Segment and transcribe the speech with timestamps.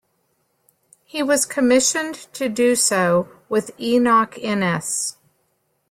[1.05, 5.15] He was commissioned to do so with Enoch Innes.